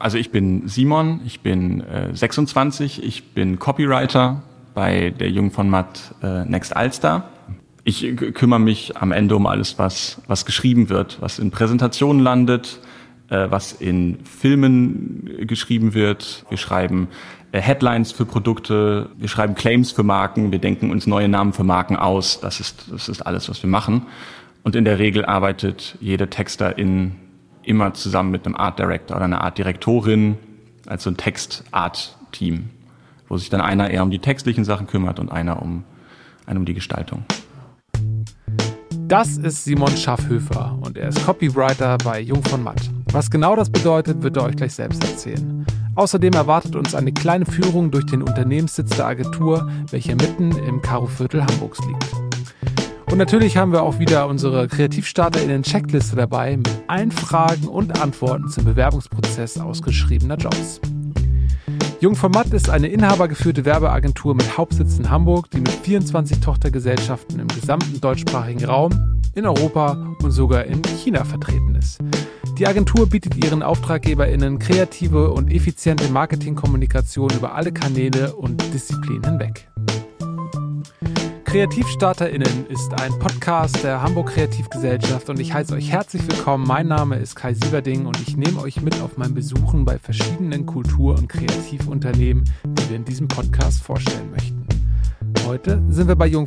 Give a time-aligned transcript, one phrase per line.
[0.00, 4.42] Also ich bin Simon, ich bin äh, 26, ich bin Copywriter
[4.72, 7.28] bei der Jung von Matt äh, Next Alster.
[7.84, 12.80] Ich kümmere mich am Ende um alles, was, was geschrieben wird, was in Präsentationen landet,
[13.28, 16.46] äh, was in Filmen geschrieben wird.
[16.48, 17.08] Wir schreiben
[17.52, 21.64] äh, Headlines für Produkte, wir schreiben Claims für Marken, wir denken uns neue Namen für
[21.64, 22.40] Marken aus.
[22.40, 24.06] Das ist, das ist alles, was wir machen.
[24.62, 27.16] Und in der Regel arbeitet jede Texterin
[27.62, 30.36] immer zusammen mit einem Art Director oder einer Art Direktorin,
[30.86, 32.70] also ein Text-Art-Team,
[33.28, 35.84] wo sich dann einer eher um die textlichen Sachen kümmert und einer um,
[36.46, 37.24] einer um die Gestaltung.
[39.08, 42.90] Das ist Simon Schaffhöfer und er ist Copywriter bei Jung von Matt.
[43.12, 45.66] Was genau das bedeutet, wird er euch gleich selbst erzählen.
[45.96, 51.44] Außerdem erwartet uns eine kleine Führung durch den Unternehmenssitz der Agentur, welcher mitten im Karoviertel
[51.44, 52.29] Hamburgs liegt.
[53.10, 58.64] Und natürlich haben wir auch wieder unsere KreativstarterInnen-Checkliste dabei mit allen Fragen und Antworten zum
[58.64, 60.80] Bewerbungsprozess ausgeschriebener Jobs.
[62.00, 68.00] Jungformat ist eine inhabergeführte Werbeagentur mit Hauptsitz in Hamburg, die mit 24 Tochtergesellschaften im gesamten
[68.00, 71.98] deutschsprachigen Raum, in Europa und sogar in China vertreten ist.
[72.58, 79.68] Die Agentur bietet ihren AuftraggeberInnen kreative und effiziente Marketingkommunikation über alle Kanäle und Disziplinen hinweg.
[81.50, 86.64] KreativstarterInnen ist ein Podcast der Hamburg Kreativgesellschaft und ich heiße euch herzlich willkommen.
[86.64, 90.64] Mein Name ist Kai Sieverding und ich nehme euch mit auf mein Besuchen bei verschiedenen
[90.64, 94.64] Kultur- und Kreativunternehmen, die wir in diesem Podcast vorstellen möchten.
[95.44, 96.46] Heute sind wir bei Jung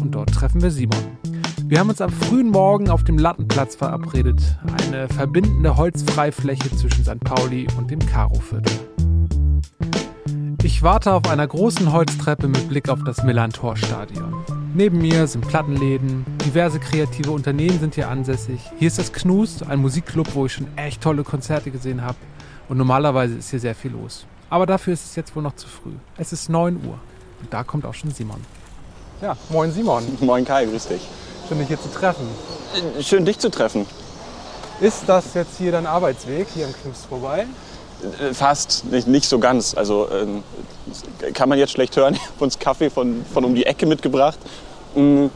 [0.00, 1.18] und dort treffen wir Simon.
[1.64, 4.40] Wir haben uns am frühen Morgen auf dem Lattenplatz verabredet,
[4.82, 7.20] eine verbindende Holzfreifläche zwischen St.
[7.20, 8.72] Pauli und dem Karoviertel.
[10.78, 14.32] Ich warte auf einer großen Holztreppe mit Blick auf das Millantor-Stadion.
[14.74, 18.60] Neben mir sind Plattenläden, diverse kreative Unternehmen sind hier ansässig.
[18.78, 22.14] Hier ist das Knust, ein Musikclub, wo ich schon echt tolle Konzerte gesehen habe.
[22.68, 24.24] Und normalerweise ist hier sehr viel los.
[24.50, 25.94] Aber dafür ist es jetzt wohl noch zu früh.
[26.16, 27.00] Es ist 9 Uhr.
[27.40, 28.40] Und da kommt auch schon Simon.
[29.20, 30.04] Ja, moin Simon.
[30.20, 31.02] Moin Kai, grüß dich.
[31.48, 32.28] Schön, dich hier zu treffen.
[33.00, 33.84] Schön, dich zu treffen.
[34.80, 37.46] Ist das jetzt hier dein Arbeitsweg, hier am Knust vorbei?
[38.02, 39.74] Äh, fast, nicht, nicht so ganz.
[39.74, 40.42] Also ähm,
[41.34, 42.14] kann man jetzt schlecht hören.
[42.18, 44.38] Ich habe uns Kaffee von, von um die Ecke mitgebracht.
[44.94, 45.26] Mm.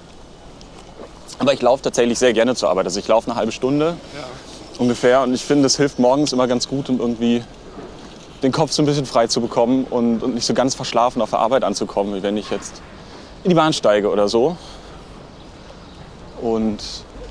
[1.38, 2.86] Aber ich laufe tatsächlich sehr gerne zur Arbeit.
[2.86, 4.24] Also ich laufe eine halbe Stunde ja.
[4.78, 5.22] ungefähr.
[5.22, 7.42] Und ich finde, das hilft morgens immer ganz gut, um irgendwie
[8.42, 11.30] den Kopf so ein bisschen frei zu bekommen und, und nicht so ganz verschlafen auf
[11.30, 12.82] der Arbeit anzukommen, wie wenn ich jetzt
[13.44, 14.56] in die Bahn steige oder so.
[16.40, 16.78] Und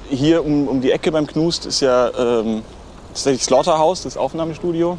[0.10, 2.64] hier um, um die Ecke beim Knust ist ja ähm,
[3.14, 4.98] tatsächlich Slaughterhouse, das Aufnahmestudio.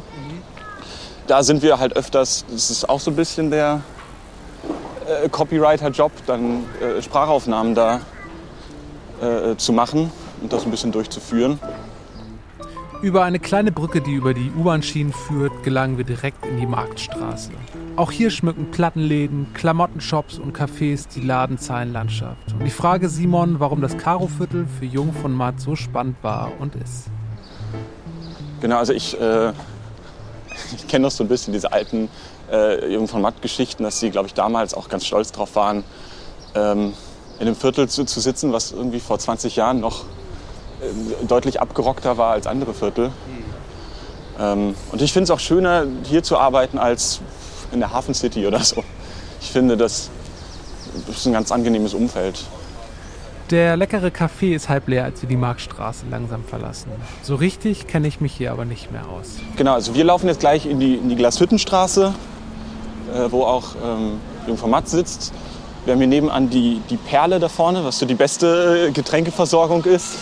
[1.27, 3.81] Da sind wir halt öfters, das ist auch so ein bisschen der
[5.07, 8.01] äh, Copywriter-Job, dann äh, Sprachaufnahmen da
[9.21, 11.59] äh, zu machen und das ein bisschen durchzuführen.
[13.01, 17.51] Über eine kleine Brücke, die über die U-Bahn-Schienen führt, gelangen wir direkt in die Marktstraße.
[17.97, 22.53] Auch hier schmücken Plattenläden, Klamottenshops und Cafés die Ladenzahlenlandschaft.
[22.53, 26.75] Und ich frage Simon, warum das Karoviertel für Jung von Matt so spannend war und
[26.75, 27.09] ist.
[28.63, 29.49] Genau, also ich, äh,
[30.77, 32.07] ich kenne noch so ein bisschen diese alten
[32.49, 35.83] äh, Jung von Matt-Geschichten, dass sie, glaube ich, damals auch ganz stolz drauf waren,
[36.55, 36.93] ähm,
[37.39, 40.05] in einem Viertel zu, zu, sitzen, was irgendwie vor 20 Jahren noch
[40.79, 43.11] äh, deutlich abgerockter war als andere Viertel.
[44.39, 47.19] Ähm, und ich finde es auch schöner, hier zu arbeiten, als
[47.73, 48.81] in der Hafen City oder so.
[49.41, 50.09] Ich finde, das
[51.09, 52.45] ist ein ganz angenehmes Umfeld.
[53.49, 56.91] Der leckere Kaffee ist halb leer, als wir die Marktstraße langsam verlassen.
[57.21, 59.35] So richtig kenne ich mich hier aber nicht mehr aus.
[59.57, 62.13] Genau, also wir laufen jetzt gleich in die, in die Glashüttenstraße,
[63.13, 65.33] äh, wo auch ähm, Jungfer Matt sitzt.
[65.83, 70.15] Wir haben hier nebenan die, die Perle da vorne, was so die beste Getränkeversorgung ist.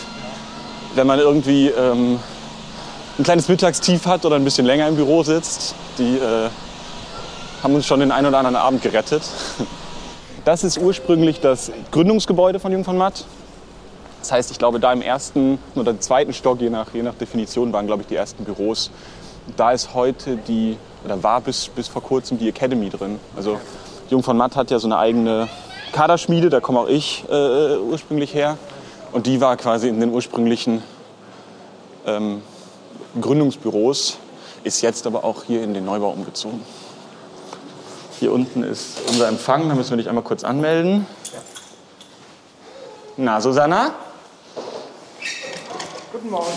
[0.95, 2.19] Wenn man irgendwie ähm,
[3.19, 6.49] ein kleines Mittagstief hat oder ein bisschen länger im Büro sitzt, die äh,
[7.61, 9.21] haben uns schon den einen oder anderen Abend gerettet.
[10.43, 13.25] Das ist ursprünglich das Gründungsgebäude von Jung von Matt.
[14.21, 17.71] Das heißt, ich glaube, da im ersten oder zweiten Stock, je nach, je nach Definition,
[17.73, 18.89] waren, glaube ich, die ersten Büros.
[19.55, 23.19] Da ist heute die, oder war bis, bis vor kurzem die Academy drin.
[23.35, 23.59] Also
[24.09, 25.47] Jung von Matt hat ja so eine eigene
[25.91, 28.57] Kaderschmiede, da komme auch ich äh, ursprünglich her.
[29.11, 30.81] Und die war quasi in den ursprünglichen
[32.07, 32.41] ähm,
[33.19, 34.17] Gründungsbüros,
[34.63, 36.61] ist jetzt aber auch hier in den Neubau umgezogen.
[38.21, 41.07] Hier unten ist unser Empfang, da müssen wir dich einmal kurz anmelden.
[43.17, 43.95] Na, Susanna?
[46.13, 46.51] Guten Morgen.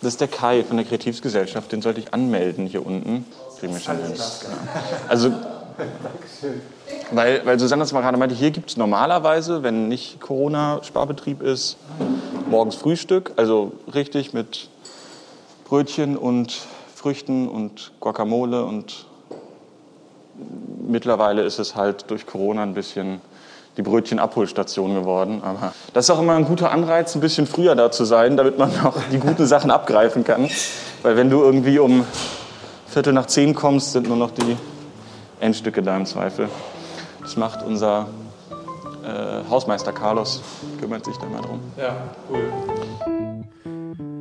[0.00, 3.26] Das ist der Kai von der Kreativsgesellschaft, den sollte ich anmelden hier unten.
[3.58, 4.14] Kriegen wir schon hin.
[5.08, 5.32] Also,
[7.10, 11.76] weil, weil Susanna es mal gerade meinte, hier gibt es normalerweise, wenn nicht Corona-Sparbetrieb ist,
[12.48, 14.68] morgens Frühstück, also richtig mit
[15.64, 16.56] Brötchen und
[16.94, 19.07] Früchten und Guacamole und
[20.86, 23.20] mittlerweile ist es halt durch Corona ein bisschen
[23.76, 25.40] die Brötchenabholstation geworden.
[25.42, 28.58] Aber das ist auch immer ein guter Anreiz, ein bisschen früher da zu sein, damit
[28.58, 30.48] man auch die guten Sachen abgreifen kann.
[31.02, 32.04] Weil wenn du irgendwie um
[32.88, 34.56] Viertel nach zehn kommst, sind nur noch die
[35.40, 36.48] Endstücke da im Zweifel.
[37.22, 38.08] Das macht unser
[39.04, 40.42] äh, Hausmeister Carlos,
[40.80, 41.60] kümmert sich da mal drum.
[41.76, 41.96] Ja,
[42.30, 42.50] cool.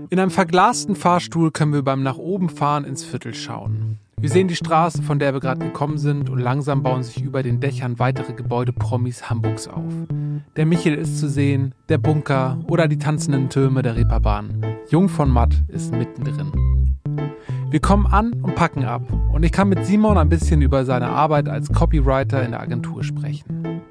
[0.09, 3.99] In einem verglasten Fahrstuhl können wir beim nach oben fahren ins Viertel schauen.
[4.19, 7.43] Wir sehen die Straße, von der wir gerade gekommen sind, und langsam bauen sich über
[7.43, 9.93] den Dächern weitere Gebäude Promis Hamburgs auf.
[10.55, 14.65] Der Michel ist zu sehen, der Bunker oder die tanzenden Türme der Reeperbahn.
[14.89, 16.51] Jung von Matt ist mittendrin.
[17.69, 21.09] Wir kommen an und packen ab, und ich kann mit Simon ein bisschen über seine
[21.09, 23.83] Arbeit als Copywriter in der Agentur sprechen.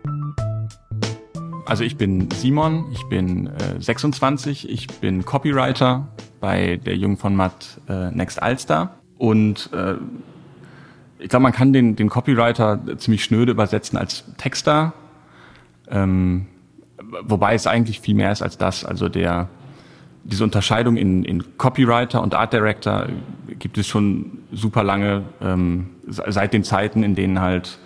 [1.67, 6.08] Also ich bin Simon, ich bin äh, 26, ich bin Copywriter
[6.40, 9.95] bei der Jung von Matt äh, Next Alster und äh,
[11.19, 14.93] ich glaube, man kann den, den Copywriter ziemlich schnöde übersetzen als Texter,
[15.89, 16.47] ähm,
[17.23, 18.85] wobei es eigentlich viel mehr ist als das.
[18.85, 19.49] Also der
[20.27, 23.07] diese Unterscheidung in, in Copywriter und Art Director
[23.59, 27.79] gibt es schon super lange, ähm, seit den Zeiten, in denen halt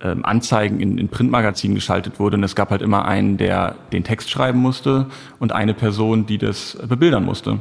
[0.00, 2.36] ähm, Anzeigen in, in Printmagazinen geschaltet wurde.
[2.36, 5.06] Und es gab halt immer einen, der den Text schreiben musste
[5.38, 7.60] und eine Person, die das bebildern musste.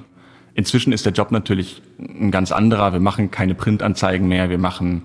[0.57, 2.91] Inzwischen ist der Job natürlich ein ganz anderer.
[2.91, 5.03] Wir machen keine Printanzeigen mehr, wir machen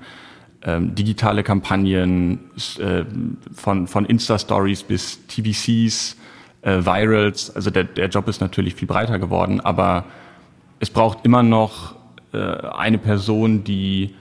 [0.63, 2.39] ähm, digitale Kampagnen
[2.79, 3.05] äh,
[3.53, 6.17] von, von Insta-Stories bis TVCs,
[6.63, 7.55] äh, Virals.
[7.55, 10.07] Also der, der Job ist natürlich viel breiter geworden, aber
[10.81, 11.97] es braucht immer noch
[12.33, 14.15] äh, eine Person, die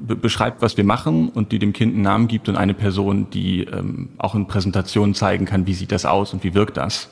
[0.00, 3.64] beschreibt, was wir machen und die dem Kind einen Namen gibt und eine Person, die
[3.64, 7.10] ähm, auch in Präsentationen zeigen kann, wie sieht das aus und wie wirkt das.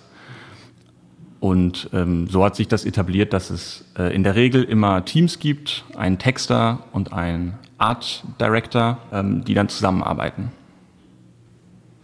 [1.45, 5.39] Und ähm, so hat sich das etabliert, dass es äh, in der Regel immer Teams
[5.39, 10.53] gibt, einen Texter und einen Art Director, ähm, die dann zusammenarbeiten.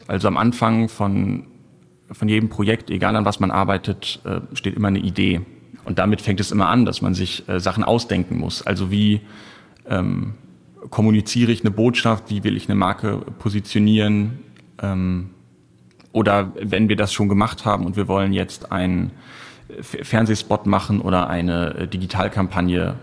[0.06, 1.46] Also am Anfang von,
[2.12, 5.40] von jedem Projekt, egal an was man arbeitet, äh, steht immer eine Idee.
[5.86, 8.60] Und damit fängt es immer an, dass man sich äh, Sachen ausdenken muss.
[8.60, 9.22] Also wie
[9.88, 10.34] ähm,
[10.90, 14.40] kommuniziere ich eine Botschaft, wie will ich eine Marke positionieren,
[14.82, 15.30] ähm,
[16.12, 19.12] oder wenn wir das schon gemacht haben und wir wollen jetzt einen
[19.80, 22.96] Fernsehspot machen oder eine äh, Digitalkampagne,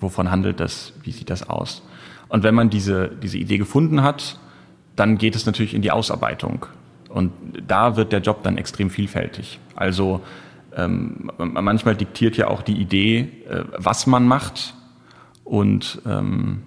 [0.00, 1.82] wovon handelt das, wie sieht das aus?
[2.28, 4.38] Und wenn man diese, diese Idee gefunden hat,
[4.96, 6.66] dann geht es natürlich in die Ausarbeitung.
[7.08, 7.32] Und
[7.66, 9.58] da wird der Job dann extrem vielfältig.
[9.74, 10.20] Also
[10.76, 14.74] ähm, manchmal diktiert ja auch die Idee, äh, was man macht.
[15.42, 16.62] Und ähm,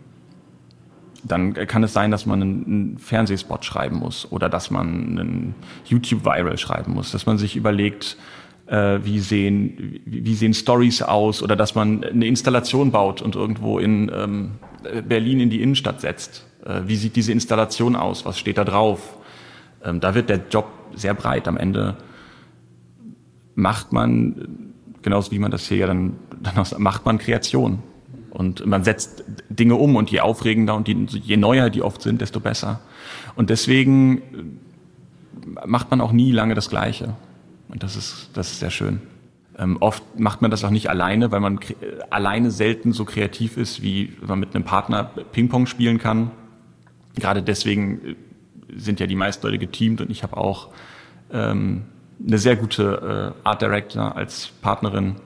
[1.23, 5.55] dann kann es sein, dass man einen Fernsehspot schreiben muss oder dass man einen
[5.85, 8.17] YouTube-Viral schreiben muss, dass man sich überlegt,
[8.67, 13.79] äh, wie sehen, wie sehen Stories aus oder dass man eine Installation baut und irgendwo
[13.79, 14.51] in ähm,
[15.07, 16.45] Berlin in die Innenstadt setzt.
[16.65, 18.25] Äh, wie sieht diese Installation aus?
[18.25, 19.17] Was steht da drauf?
[19.83, 21.47] Ähm, da wird der Job sehr breit.
[21.47, 21.97] Am Ende
[23.55, 27.79] macht man, genauso wie man das hier ja dann, dann macht man Kreation.
[28.33, 32.19] Und man setzt Dinge um und je aufregender und je, je neuer die oft sind,
[32.19, 32.79] desto besser.
[33.35, 34.59] Und deswegen
[35.65, 37.15] macht man auch nie lange das Gleiche.
[37.69, 39.01] Und das ist, das ist sehr schön.
[39.59, 41.59] Ähm, oft macht man das auch nicht alleine, weil man
[42.09, 46.31] alleine selten so kreativ ist, wie man mit einem Partner Ping-Pong spielen kann.
[47.15, 48.15] Gerade deswegen äh,
[48.75, 50.69] sind ja die meisten Leute geteamt und ich habe auch
[51.31, 51.83] ähm,
[52.25, 55.17] eine sehr gute äh, Art Director als Partnerin.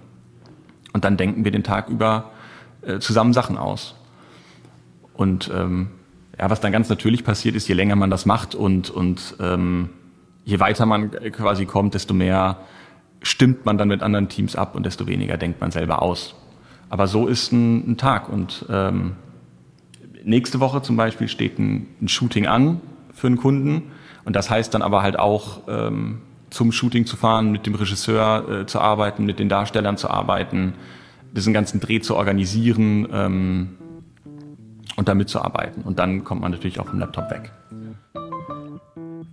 [0.92, 2.32] Und dann denken wir den Tag über
[2.88, 3.96] äh, zusammen Sachen aus.
[5.14, 5.90] Und ähm,
[6.40, 9.90] ja, was dann ganz natürlich passiert ist, je länger man das macht und, und ähm,
[10.46, 12.58] je weiter man quasi kommt, desto mehr
[13.22, 16.36] stimmt man dann mit anderen Teams ab und desto weniger denkt man selber aus.
[16.90, 18.30] Aber so ist ein, ein Tag.
[18.30, 19.16] Und ähm,
[20.24, 22.82] nächste Woche zum Beispiel steht ein, ein, Shooting an
[23.14, 23.92] für einen Kunden.
[24.24, 28.62] Und das heißt dann aber halt auch, ähm, zum Shooting zu fahren, mit dem Regisseur
[28.62, 30.76] äh, zu arbeiten, mit den Darstellern zu arbeiten,
[31.34, 33.70] diesen ganzen Dreh zu organisieren ähm,
[34.96, 35.82] und damit zu arbeiten.
[35.82, 37.52] Und dann kommt man natürlich auch vom Laptop weg.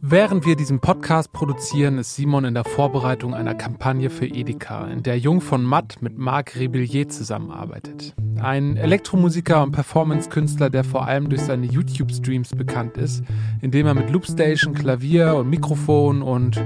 [0.06, 5.02] Während wir diesen Podcast produzieren, ist Simon in der Vorbereitung einer Kampagne für Edeka, in
[5.02, 8.14] der Jung von Matt mit Marc Rebellier zusammenarbeitet.
[8.38, 13.24] Ein Elektromusiker und Performance-Künstler, der vor allem durch seine YouTube-Streams bekannt ist,
[13.62, 16.62] indem er mit Loopstation, Klavier und Mikrofon und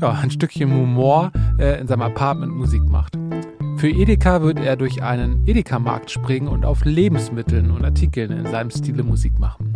[0.00, 3.16] ja, ein Stückchen Humor äh, in seinem Apartment Musik macht.
[3.76, 8.70] Für Edeka wird er durch einen Edeka-Markt springen und auf Lebensmitteln und Artikeln in seinem
[8.70, 9.72] Stile Musik machen.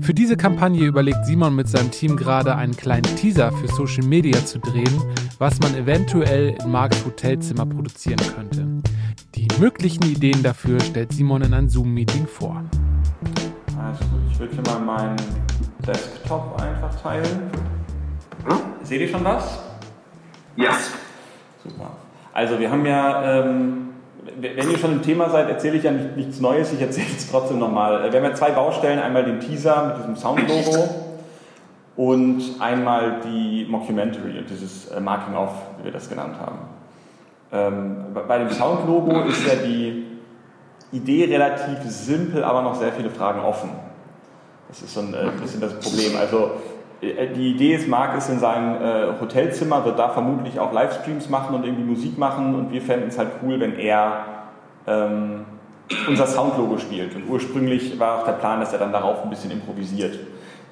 [0.00, 4.44] Für diese Kampagne überlegt Simon mit seinem Team gerade einen kleinen Teaser für Social Media
[4.44, 5.02] zu drehen,
[5.38, 8.66] was man eventuell in Marks Hotelzimmer produzieren könnte.
[9.34, 12.62] Die möglichen Ideen dafür stellt Simon in ein Zoom-Meeting vor.
[13.78, 15.16] Also gut, ich würde hier mal meinen
[15.86, 17.50] Desktop einfach teilen.
[18.46, 18.58] Hm?
[18.82, 19.58] Seht ihr schon was?
[20.56, 20.64] Ja.
[20.64, 20.92] Yes.
[21.62, 22.03] Super.
[22.34, 23.90] Also wir haben ja, ähm,
[24.40, 27.30] wenn ihr schon im Thema seid, erzähle ich ja nicht, nichts Neues, ich erzähle es
[27.30, 28.12] trotzdem nochmal.
[28.12, 30.88] Wir haben ja zwei Baustellen, einmal den Teaser mit diesem Soundlogo
[31.96, 36.58] und einmal die Mockumentary und dieses äh, Marking-Off, wie wir das genannt haben.
[37.52, 40.04] Ähm, bei dem Soundlogo ist ja die
[40.90, 43.70] Idee relativ simpel, aber noch sehr viele Fragen offen.
[44.66, 46.16] Das ist so ein äh, bisschen das Problem.
[46.18, 46.50] Also äh,
[47.36, 51.54] die Idee ist, Marc ist in seinem äh, Hotelzimmer, wird da vermutlich auch Livestreams machen
[51.54, 54.24] und irgendwie Musik machen und wir fänden es halt cool, wenn er
[54.86, 55.44] ähm,
[56.08, 57.14] unser Soundlogo spielt.
[57.14, 60.18] Und ursprünglich war auch der Plan, dass er dann darauf ein bisschen improvisiert.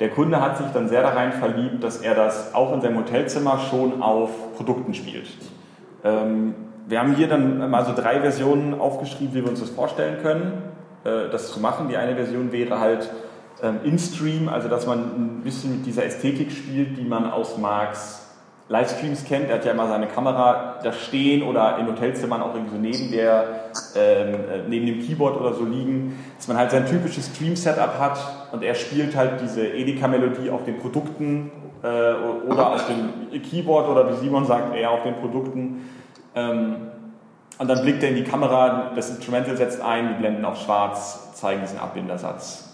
[0.01, 3.59] Der Kunde hat sich dann sehr darein verliebt, dass er das auch in seinem Hotelzimmer
[3.71, 5.29] schon auf Produkten spielt.
[6.05, 6.55] Ähm,
[6.89, 10.63] wir haben hier dann mal so drei Versionen aufgeschrieben, wie wir uns das vorstellen können,
[11.05, 11.89] äh, das zu machen.
[11.89, 13.11] Die eine Version wäre halt
[13.63, 18.23] ähm, in-Stream, also dass man ein bisschen mit dieser Ästhetik spielt, die man aus Marks
[18.69, 19.51] Livestreams kennt.
[19.51, 23.13] Er hat ja immer seine Kamera da stehen oder in Hotelzimmern auch irgendwie so neben,
[23.13, 23.45] der,
[23.97, 28.19] ähm, äh, neben dem Keyboard oder so liegen, dass man halt sein typisches Stream-Setup hat
[28.53, 31.51] und er spielt halt diese Edeka-Melodie auf den Produkten
[31.83, 31.87] äh,
[32.49, 35.91] oder auf dem Keyboard oder wie Simon sagt, eher auf den Produkten.
[36.35, 36.77] Ähm,
[37.59, 41.35] und dann blickt er in die Kamera, das Instrumental setzt ein, die blenden auf schwarz,
[41.35, 42.72] zeigen diesen Abbindersatz.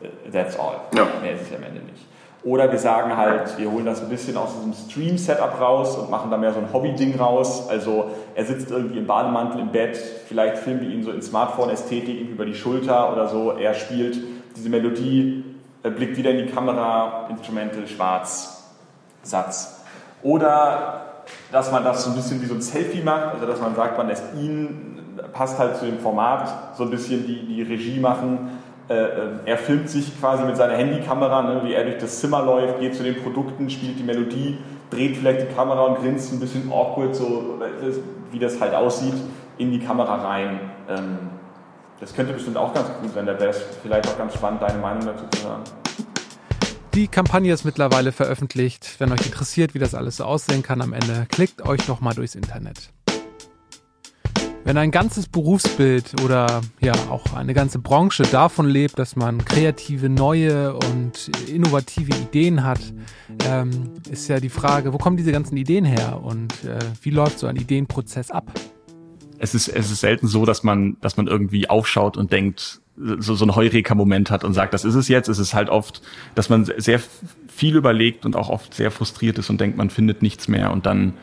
[0.00, 0.76] Äh, that's all.
[0.94, 1.06] Ja.
[1.22, 2.06] Mehr ist es am Ende nicht.
[2.44, 6.30] Oder wir sagen halt, wir holen das ein bisschen aus diesem Stream-Setup raus und machen
[6.30, 7.68] da mehr so ein Hobby-Ding raus.
[7.68, 12.30] Also er sitzt irgendwie im Bademantel im Bett, vielleicht filmen wir ihn so in Smartphone-Ästhetik
[12.30, 13.50] über die Schulter oder so.
[13.52, 14.18] Er spielt
[14.56, 15.44] diese Melodie,
[15.82, 18.70] blickt wieder in die Kamera, Instrumental, schwarz,
[19.24, 19.82] Satz.
[20.22, 21.02] Oder
[21.50, 23.98] dass man das so ein bisschen wie so ein Selfie macht, also dass man sagt,
[23.98, 28.57] man lässt ihn, passt halt zu dem Format, so ein bisschen die, die Regie machen
[28.94, 32.94] er filmt sich quasi mit seiner Handykamera, ne, wie er durch das Zimmer läuft, geht
[32.94, 34.58] zu den Produkten, spielt die Melodie,
[34.90, 37.60] dreht vielleicht die Kamera und grinst ein bisschen awkward, so
[38.30, 39.14] wie das halt aussieht,
[39.58, 40.60] in die Kamera rein.
[40.88, 41.18] Ähm,
[42.00, 43.26] das könnte bestimmt auch ganz gut sein.
[43.26, 45.62] Da wäre es vielleicht auch ganz spannend, deine Meinung dazu zu hören.
[46.94, 48.96] Die Kampagne ist mittlerweile veröffentlicht.
[48.98, 52.14] Wenn euch interessiert, wie das alles so aussehen kann am Ende, klickt euch doch mal
[52.14, 52.90] durchs Internet.
[54.68, 60.10] Wenn ein ganzes Berufsbild oder ja auch eine ganze Branche davon lebt, dass man kreative,
[60.10, 62.80] neue und innovative Ideen hat,
[63.46, 67.38] ähm, ist ja die Frage, wo kommen diese ganzen Ideen her und äh, wie läuft
[67.38, 68.52] so ein Ideenprozess ab?
[69.38, 73.34] Es ist, es ist selten so, dass man, dass man irgendwie aufschaut und denkt, so,
[73.36, 75.28] so ein Heureka-Moment hat und sagt, das ist es jetzt.
[75.28, 76.02] Es ist halt oft,
[76.34, 77.00] dass man sehr
[77.48, 80.84] viel überlegt und auch oft sehr frustriert ist und denkt, man findet nichts mehr und
[80.84, 81.14] dann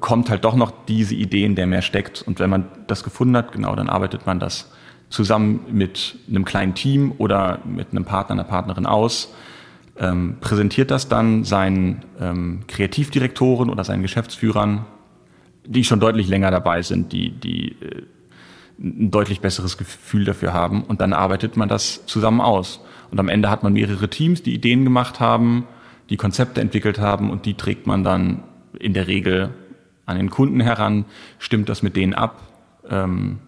[0.00, 2.22] kommt halt doch noch diese Idee, in der mehr steckt.
[2.22, 4.70] Und wenn man das gefunden hat, genau, dann arbeitet man das
[5.10, 9.32] zusammen mit einem kleinen Team oder mit einem Partner, einer Partnerin aus,
[9.98, 14.86] ähm, präsentiert das dann seinen ähm, Kreativdirektoren oder seinen Geschäftsführern,
[15.64, 18.02] die schon deutlich länger dabei sind, die, die äh,
[18.80, 20.84] ein deutlich besseres Gefühl dafür haben.
[20.84, 22.80] Und dann arbeitet man das zusammen aus.
[23.10, 25.66] Und am Ende hat man mehrere Teams, die Ideen gemacht haben,
[26.10, 28.44] die Konzepte entwickelt haben und die trägt man dann
[28.78, 29.50] in der Regel
[30.06, 31.04] an den Kunden heran,
[31.38, 32.40] stimmt das mit denen ab.
[32.88, 33.38] Ähm,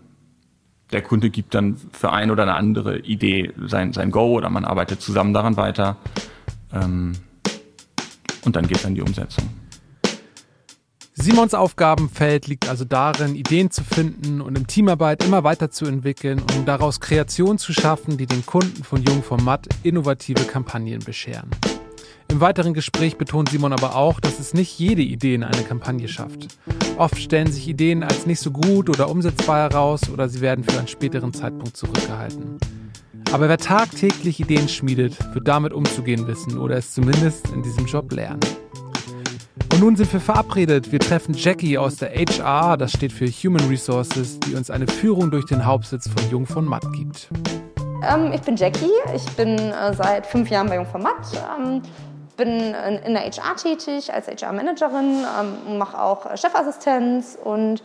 [0.93, 4.65] der Kunde gibt dann für ein oder eine andere Idee sein, sein Go oder man
[4.65, 5.97] arbeitet zusammen daran weiter.
[6.73, 7.13] Ähm,
[8.45, 9.49] und dann geht es an die Umsetzung.
[11.15, 16.99] Simons Aufgabenfeld liegt also darin, Ideen zu finden und in Teamarbeit immer weiterzuentwickeln, um daraus
[16.99, 21.51] Kreationen zu schaffen, die den Kunden von Jung vom Matt innovative Kampagnen bescheren.
[22.31, 26.07] Im weiteren Gespräch betont Simon aber auch, dass es nicht jede Idee in eine Kampagne
[26.07, 26.47] schafft.
[26.97, 30.79] Oft stellen sich Ideen als nicht so gut oder umsetzbar heraus oder sie werden für
[30.79, 32.59] einen späteren Zeitpunkt zurückgehalten.
[33.33, 38.13] Aber wer tagtäglich Ideen schmiedet, wird damit umzugehen wissen oder es zumindest in diesem Job
[38.13, 38.41] lernen.
[39.73, 40.93] Und nun sind wir verabredet.
[40.93, 45.33] Wir treffen Jackie aus der HR, das steht für Human Resources, die uns eine Führung
[45.33, 47.29] durch den Hauptsitz von Jung von Matt gibt.
[48.03, 51.27] Ähm, ich bin Jackie, ich bin äh, seit fünf Jahren bei Jung von Matt.
[51.59, 51.83] Ähm,
[52.41, 57.83] bin in der HR tätig als HR-Managerin, ähm, mache auch Chefassistenz und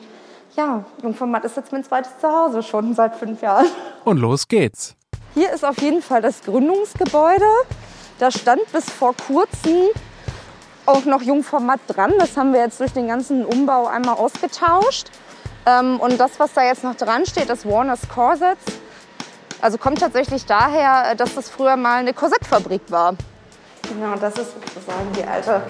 [0.55, 3.65] ja, Jungformat ist jetzt mein zweites Zuhause schon seit fünf Jahren.
[4.05, 4.95] Und los geht's.
[5.33, 7.45] Hier ist auf jeden Fall das Gründungsgebäude.
[8.19, 9.89] Da stand bis vor kurzem
[10.85, 12.13] auch noch Jungformat dran.
[12.17, 15.07] Das haben wir jetzt durch den ganzen Umbau einmal ausgetauscht.
[15.65, 18.63] Ähm, und das, was da jetzt noch dran steht, das Warner's Corsets,
[19.59, 23.15] also kommt tatsächlich daher, dass das früher mal eine Korsettfabrik war.
[23.89, 25.61] Genau, das ist sozusagen die alte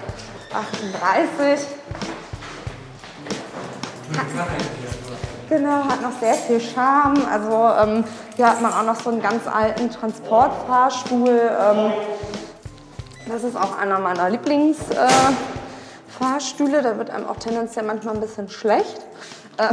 [0.52, 1.66] 38.
[5.48, 7.24] Genau, hat noch sehr viel Charme.
[7.30, 8.04] Also ähm,
[8.34, 11.28] hier hat man auch noch so einen ganz alten Transportfahrstuhl.
[11.28, 11.92] Ähm,
[13.28, 16.78] das ist auch einer meiner Lieblingsfahrstühle.
[16.78, 18.98] Äh, da wird einem auch tendenziell manchmal ein bisschen schlecht.
[19.58, 19.72] Äh,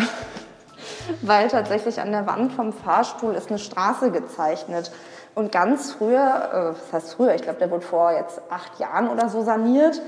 [1.22, 4.92] weil tatsächlich an der Wand vom Fahrstuhl ist eine Straße gezeichnet.
[5.36, 9.10] Und ganz früher, äh, was heißt früher, ich glaube, der wurde vor jetzt acht Jahren
[9.10, 10.02] oder so saniert,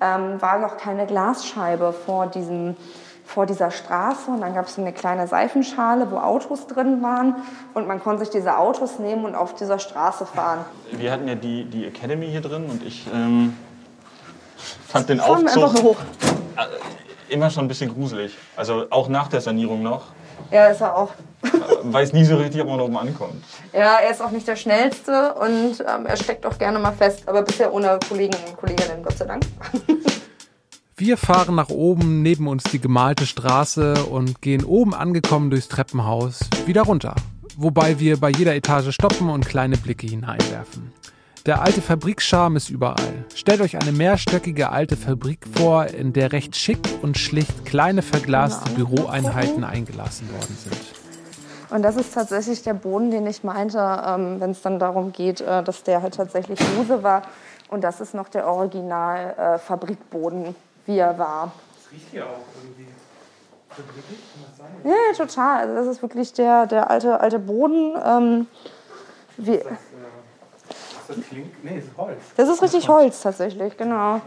[0.00, 2.76] ähm, war noch keine Glasscheibe vor, diesem,
[3.24, 4.30] vor dieser Straße.
[4.30, 7.36] Und dann gab es so eine kleine Seifenschale, wo Autos drin waren.
[7.72, 10.64] Und man konnte sich diese Autos nehmen und auf dieser Straße fahren.
[10.92, 13.56] Wir hatten ja die, die Academy hier drin und ich ähm,
[14.86, 15.96] fand den Aufzug
[16.56, 18.36] äh, immer schon ein bisschen gruselig.
[18.56, 20.08] Also auch nach der Sanierung noch.
[20.50, 21.12] Ja, ist er auch.
[21.82, 23.44] Weiß nie so richtig, ob man da oben ankommt.
[23.72, 27.22] Ja, er ist auch nicht der Schnellste und ähm, er steckt auch gerne mal fest,
[27.26, 29.44] aber bisher ohne Kollegen und Kolleginnen, Gott sei Dank.
[30.98, 36.40] Wir fahren nach oben, neben uns die gemalte Straße und gehen oben angekommen durchs Treppenhaus
[36.64, 37.14] wieder runter.
[37.58, 40.92] Wobei wir bei jeder Etage stoppen und kleine Blicke hineinwerfen.
[41.46, 43.24] Der alte Fabrikscharme ist überall.
[43.32, 48.68] Stellt euch eine mehrstöckige alte Fabrik vor, in der recht schick und schlicht kleine verglaste
[48.70, 50.76] Büroeinheiten eingelassen worden sind.
[51.70, 55.40] Und das ist tatsächlich der Boden, den ich meinte, ähm, wenn es dann darum geht,
[55.40, 57.22] äh, dass der halt tatsächlich lose war.
[57.68, 61.52] Und das ist noch der Original äh, Fabrikboden, wie er war.
[61.76, 62.86] Das riecht hier auch irgendwie.
[63.68, 64.66] Fabrikig, kann das sein?
[64.82, 65.60] Ja, ja, total.
[65.60, 67.94] Also das ist wirklich der, der alte, alte Boden.
[68.04, 68.46] Ähm,
[69.38, 69.60] wie,
[71.08, 71.64] Das klingt.
[71.64, 72.18] Nee, ist Holz.
[72.36, 74.20] Das ist richtig Holz tatsächlich, genau.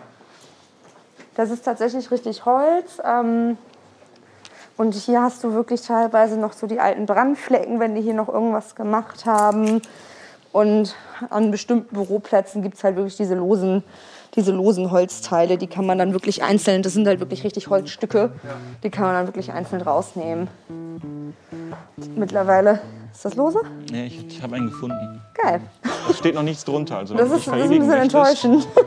[1.36, 3.00] Das ist tatsächlich richtig Holz.
[3.04, 3.58] Ähm,
[4.78, 8.30] und hier hast du wirklich teilweise noch so die alten Brandflecken, wenn die hier noch
[8.30, 9.82] irgendwas gemacht haben.
[10.52, 10.96] Und
[11.30, 13.84] an bestimmten Büroplätzen gibt es halt wirklich diese losen,
[14.36, 15.58] diese losen Holzteile.
[15.58, 18.32] Die kann man dann wirklich einzeln, das sind halt wirklich richtig Holzstücke,
[18.84, 20.48] die kann man dann wirklich einzeln rausnehmen.
[22.16, 22.80] Mittlerweile
[23.12, 23.60] ist das lose?
[23.92, 25.22] Nee, ich, ich habe einen gefunden.
[25.42, 25.62] Geil.
[26.08, 26.98] Da steht noch nichts drunter.
[26.98, 28.68] Also Das ist, das ist ein bisschen enttäuschend.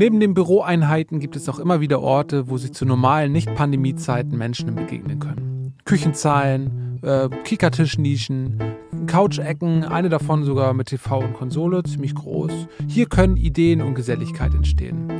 [0.00, 4.72] Neben den Büroeinheiten gibt es auch immer wieder Orte, wo sich zu normalen Nicht-Pandemie-Zeiten Menschen
[4.76, 5.74] begegnen können.
[5.84, 8.62] Küchenzeilen, äh, Kickertischnischen,
[9.08, 12.52] Couchecken, eine davon sogar mit TV und Konsole, ziemlich groß.
[12.86, 15.10] Hier können Ideen und Geselligkeit entstehen.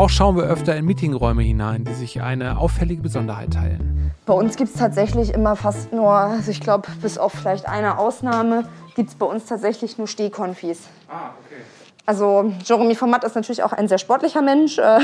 [0.00, 4.12] Auch schauen wir öfter in Meetingräume hinein, die sich eine auffällige Besonderheit teilen.
[4.24, 7.98] Bei uns gibt es tatsächlich immer fast nur, also ich glaube, bis auf vielleicht eine
[7.98, 10.88] Ausnahme, gibt es bei uns tatsächlich nur Stehkonfis.
[11.06, 11.60] Ah, okay.
[12.06, 15.00] Also Jeremy Format ist natürlich auch ein sehr sportlicher Mensch, äh,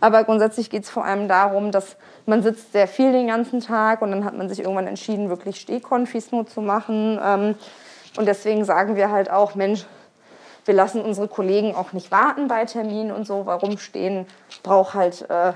[0.00, 4.00] aber grundsätzlich geht es vor allem darum, dass man sitzt sehr viel den ganzen Tag
[4.00, 7.18] und dann hat man sich irgendwann entschieden, wirklich Stehkonfis nur zu machen.
[7.20, 7.56] Ähm,
[8.16, 9.86] und deswegen sagen wir halt auch, Mensch,
[10.64, 14.26] wir lassen unsere Kollegen auch nicht warten bei Terminen und so, weil rumstehen
[14.62, 15.52] braucht halt äh,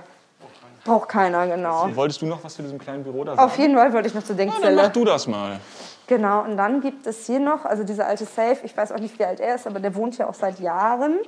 [0.85, 1.89] braucht keiner, genau.
[1.95, 3.47] Wolltest du noch was zu diesem kleinen Büro da sagen?
[3.47, 4.83] Auf jeden Fall wollte ich noch zur Ja, dann Denkzelle.
[4.83, 5.61] mach du das mal.
[6.07, 9.19] Genau, und dann gibt es hier noch, also dieser alte Safe, ich weiß auch nicht,
[9.19, 11.19] wie alt er ist, aber der wohnt hier auch seit Jahren.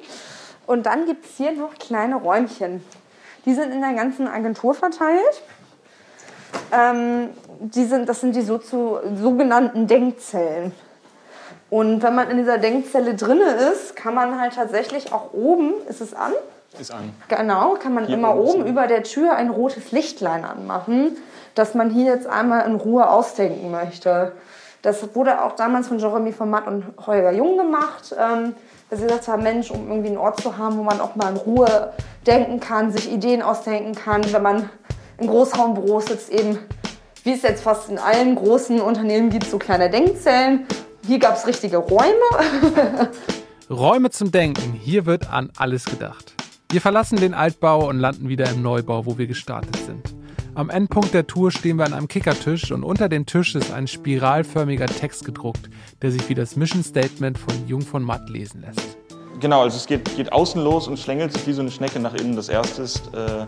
[0.66, 2.82] Und dann gibt es hier noch kleine Räumchen.
[3.44, 5.42] Die sind in der ganzen Agentur verteilt.
[6.72, 10.72] Ähm, die sind, das sind die so zu, sogenannten Denkzellen.
[11.70, 16.00] Und wenn man in dieser Denkzelle drinne ist, kann man halt tatsächlich auch oben, ist
[16.00, 16.32] es an?
[16.78, 17.12] Ist an.
[17.28, 21.16] Genau, kann man Hier immer oben über der Tür ein rotes Lichtlein anmachen,
[21.54, 24.32] dass man hier jetzt einmal in Ruhe ausdenken möchte.
[24.82, 28.54] Das wurde auch damals von Jeremy von Matt und Holger Jung gemacht, ähm,
[28.88, 31.30] dass sie gesagt haben, Mensch, um irgendwie einen Ort zu haben, wo man auch mal
[31.30, 31.92] in Ruhe
[32.26, 34.70] denken kann, sich Ideen ausdenken kann, wenn man
[35.18, 36.58] in Großraumbüros sitzt, eben
[37.22, 40.66] wie es jetzt fast in allen großen Unternehmen gibt, so kleine Denkzellen.
[41.10, 43.10] Hier gab es richtige Räume.
[43.68, 44.74] Räume zum Denken.
[44.74, 46.34] Hier wird an alles gedacht.
[46.70, 50.14] Wir verlassen den Altbau und landen wieder im Neubau, wo wir gestartet sind.
[50.54, 53.88] Am Endpunkt der Tour stehen wir an einem Kickertisch und unter dem Tisch ist ein
[53.88, 55.68] spiralförmiger Text gedruckt,
[56.00, 58.96] der sich wie das Mission Statement von Jung von Matt lesen lässt.
[59.40, 62.14] Genau, also es geht, geht außen los und schlängelt sich wie so eine Schnecke nach
[62.14, 62.36] innen.
[62.36, 63.46] Das erste ist, äh,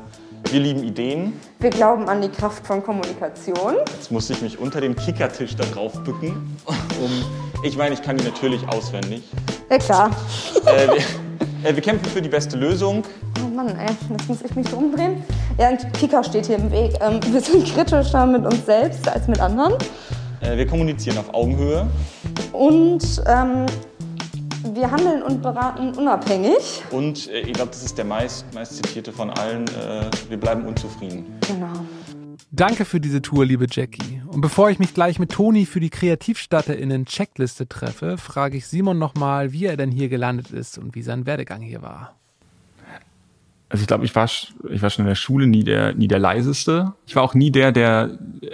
[0.51, 1.33] wir lieben Ideen.
[1.61, 3.77] Wir glauben an die Kraft von Kommunikation.
[3.95, 6.57] Jetzt muss ich mich unter den Kickertisch da drauf bücken.
[6.67, 7.11] Um,
[7.63, 9.23] ich meine, ich kann die natürlich auswendig.
[9.71, 10.11] Ja klar.
[10.67, 13.03] Äh, wir, äh, wir kämpfen für die beste Lösung.
[13.43, 15.23] Oh Mann, ey, jetzt muss ich mich umdrehen.
[15.59, 16.93] Ja, ein Kicker steht hier im Weg.
[17.01, 19.75] Ähm, wir sind kritischer mit uns selbst als mit anderen.
[20.41, 21.87] Äh, wir kommunizieren auf Augenhöhe.
[22.53, 23.67] Und ähm,
[24.75, 26.83] wir handeln und beraten unabhängig.
[26.91, 29.67] Und äh, ich glaube, das ist der meist, meist zitierte von allen.
[29.69, 31.27] Äh, wir bleiben unzufrieden.
[31.47, 31.73] Genau.
[32.51, 34.23] Danke für diese Tour, liebe Jackie.
[34.27, 38.99] Und bevor ich mich gleich mit Toni für die KreativstarterInnen Checkliste treffe, frage ich Simon
[38.99, 42.15] nochmal, wie er denn hier gelandet ist und wie sein Werdegang hier war.
[43.69, 44.29] also ich glaube, ich war,
[44.71, 46.93] ich war schon in der Schule nie der, nie der leiseste.
[47.07, 48.49] Ich war auch nie der, der äh,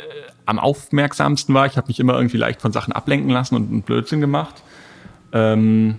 [0.46, 1.66] am aufmerksamsten war.
[1.66, 4.62] Ich habe mich immer irgendwie leicht von Sachen ablenken lassen und einen Blödsinn gemacht.
[5.32, 5.98] Ähm,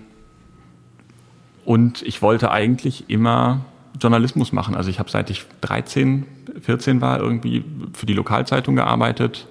[1.70, 3.60] und ich wollte eigentlich immer
[4.00, 4.74] Journalismus machen.
[4.74, 6.26] Also ich habe seit ich 13,
[6.62, 9.46] 14 war irgendwie für die Lokalzeitung gearbeitet,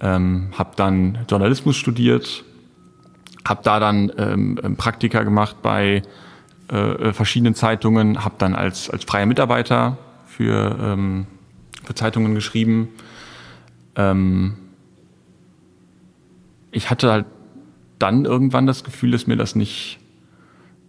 [0.00, 2.42] ähm, habe dann Journalismus studiert,
[3.46, 6.00] habe da dann ähm, Praktika gemacht bei
[6.68, 11.26] äh, verschiedenen Zeitungen, habe dann als, als freier Mitarbeiter für, ähm,
[11.84, 12.88] für Zeitungen geschrieben.
[13.96, 14.54] Ähm,
[16.70, 17.26] ich hatte halt
[17.98, 19.98] dann irgendwann das Gefühl, dass mir das nicht,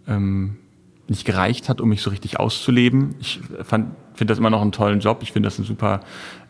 [0.08, 0.56] ähm,
[1.08, 3.14] nicht gereicht hat, um mich so richtig auszuleben.
[3.20, 3.94] Ich finde
[4.26, 5.18] das immer noch einen tollen Job.
[5.22, 6.00] Ich finde das einen super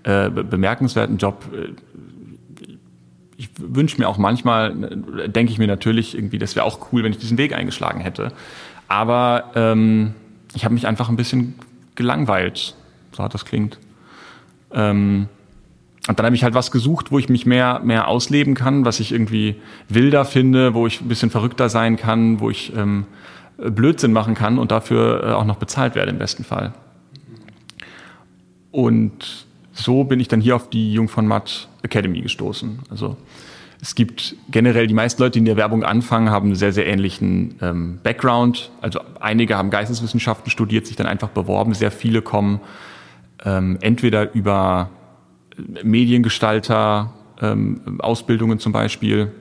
[0.05, 1.45] äh, bemerkenswerten Job.
[3.37, 4.85] Ich wünsche mir auch manchmal,
[5.19, 8.01] äh, denke ich mir natürlich irgendwie, das wäre auch cool, wenn ich diesen Weg eingeschlagen
[8.01, 8.33] hätte.
[8.87, 10.15] Aber ähm,
[10.55, 11.55] ich habe mich einfach ein bisschen
[11.97, 12.77] gelangweilt,
[13.13, 13.79] so hart das klingt.
[14.73, 15.29] Ähm,
[16.07, 19.01] und dann habe ich halt was gesucht, wo ich mich mehr, mehr ausleben kann, was
[19.01, 19.57] ich irgendwie
[19.89, 23.07] wilder finde, wo ich ein bisschen verrückter sein kann, wo ich ähm,
[23.59, 26.75] Blödsinn machen kann und dafür äh, auch noch bezahlt werde im besten Fall.
[28.71, 32.81] Und so bin ich dann hier auf die Jung von Matt Academy gestoßen.
[32.91, 33.17] Also
[33.81, 36.87] es gibt generell die meisten Leute, die in der Werbung anfangen, haben einen sehr, sehr
[36.87, 38.71] ähnlichen ähm, Background.
[38.81, 41.75] Also einige haben Geisteswissenschaften studiert, sich dann einfach beworben.
[41.75, 42.61] Sehr viele kommen
[43.45, 44.91] ähm, entweder über
[45.83, 49.33] Mediengestalter, ähm, Ausbildungen zum Beispiel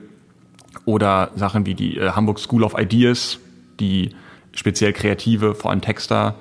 [0.84, 3.38] oder Sachen wie die äh, Hamburg School of Ideas,
[3.80, 4.10] die
[4.52, 6.36] speziell Kreative, vor allem Texter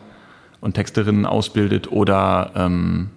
[0.61, 3.09] und Texterinnen ausbildet oder ähm,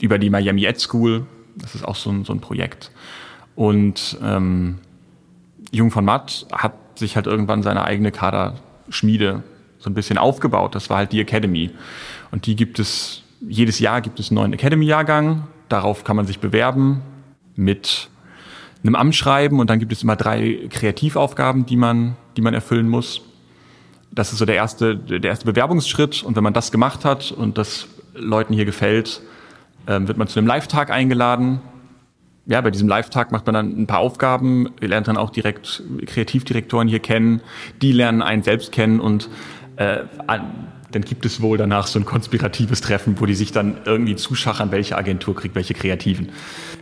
[0.00, 1.26] über die Miami Ed School.
[1.56, 2.90] Das ist auch so ein, so ein Projekt.
[3.54, 4.78] Und ähm,
[5.70, 9.42] Jung von Matt hat sich halt irgendwann seine eigene Kaderschmiede
[9.78, 10.74] so ein bisschen aufgebaut.
[10.74, 11.70] Das war halt die Academy.
[12.30, 15.46] Und die gibt es, jedes Jahr gibt es einen neuen Academy-Jahrgang.
[15.68, 17.02] Darauf kann man sich bewerben
[17.54, 18.08] mit
[18.82, 23.22] einem Amtsschreiben und dann gibt es immer drei Kreativaufgaben, die man, die man erfüllen muss.
[24.10, 26.22] Das ist so der erste, der erste Bewerbungsschritt.
[26.22, 29.22] Und wenn man das gemacht hat und das Leuten hier gefällt,
[29.86, 31.60] ähm, wird man zu einem Live-Tag eingeladen
[32.48, 36.88] ja, bei diesem Live-Tag macht man dann ein paar Aufgaben, lernt dann auch direkt Kreativdirektoren
[36.88, 37.42] hier kennen,
[37.82, 39.28] die lernen einen selbst kennen und
[39.76, 44.16] äh, dann gibt es wohl danach so ein konspiratives Treffen, wo die sich dann irgendwie
[44.16, 46.30] zuschachern, welche Agentur kriegt welche Kreativen.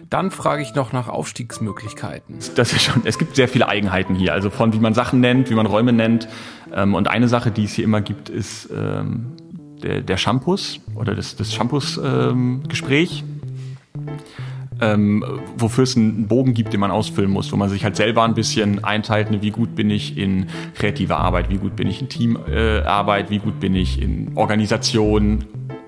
[0.08, 2.36] Dann frage ich noch nach Aufstiegsmöglichkeiten.
[2.54, 5.50] Das ist schon, es gibt sehr viele Eigenheiten hier, also von wie man Sachen nennt,
[5.50, 6.28] wie man Räume nennt.
[6.72, 9.32] Ähm, und eine Sache, die es hier immer gibt, ist ähm,
[9.82, 13.24] der, der Shampoos oder das, das Shampoos-Gespräch.
[13.24, 14.16] Ähm,
[14.78, 15.24] ähm,
[15.56, 18.34] wofür es einen Bogen gibt, den man ausfüllen muss, wo man sich halt selber ein
[18.34, 22.08] bisschen einteilt, ne, wie gut bin ich in kreativer Arbeit, wie gut bin ich in
[22.08, 25.46] Teamarbeit, äh, wie gut bin ich in Organisation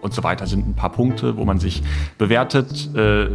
[0.09, 1.83] und so weiter sind ein paar Punkte, wo man sich
[2.16, 3.27] bewertet, äh,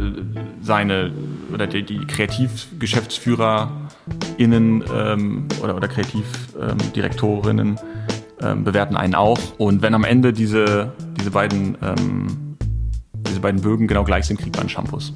[0.60, 1.12] seine
[1.52, 7.78] oder die, die KreativgeschäftsführerInnen ähm, oder, oder Kreativdirektorinnen
[8.42, 9.38] ähm, bewerten einen auch.
[9.56, 12.56] Und wenn am Ende diese, diese beiden ähm,
[13.28, 15.12] diese beiden Bögen genau gleich sind, kriegt man Shampoos.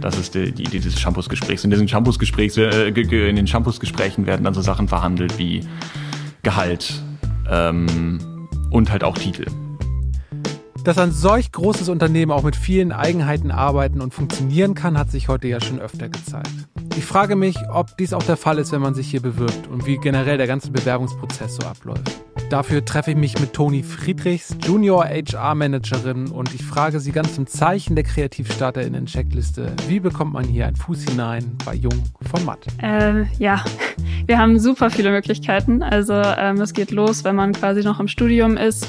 [0.00, 1.64] Das ist die, Idee dieses Shampoos-Gesprächs.
[1.64, 5.60] In Shampoos-Gesprächs, äh, in den Shampoos-Gesprächen werden dann so Sachen verhandelt wie
[6.42, 6.94] Gehalt
[7.50, 9.44] ähm, und halt auch Titel.
[10.84, 15.28] Dass ein solch großes Unternehmen auch mit vielen Eigenheiten arbeiten und funktionieren kann, hat sich
[15.28, 16.50] heute ja schon öfter gezeigt.
[16.98, 19.86] Ich frage mich, ob dies auch der Fall ist, wenn man sich hier bewirbt und
[19.86, 22.22] wie generell der ganze Bewerbungsprozess so abläuft.
[22.50, 27.38] Dafür treffe ich mich mit Toni Friedrichs, Junior HR Managerin, und ich frage sie ganz
[27.38, 32.66] im Zeichen der KreativstarterInnen-Checkliste, wie bekommt man hier einen Fuß hinein bei Jung von Matt?
[32.82, 33.64] Äh, ja,
[34.26, 35.82] wir haben super viele Möglichkeiten.
[35.82, 38.86] Also ähm, es geht los, wenn man quasi noch im Studium ist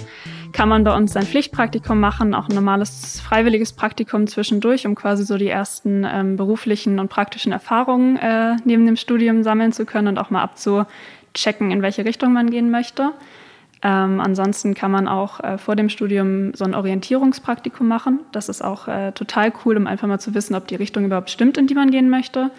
[0.55, 5.25] kann man bei uns sein Pflichtpraktikum machen, auch ein normales freiwilliges Praktikum zwischendurch, um quasi
[5.25, 10.07] so die ersten ähm, beruflichen und praktischen Erfahrungen äh, neben dem Studium sammeln zu können
[10.07, 13.11] und auch mal abzuchecken, in welche Richtung man gehen möchte.
[13.83, 18.21] Ähm, ansonsten kann man auch äh, vor dem Studium so ein Orientierungspraktikum machen.
[18.31, 21.29] Das ist auch äh, total cool, um einfach mal zu wissen, ob die Richtung überhaupt
[21.29, 22.49] stimmt, in die man gehen möchte.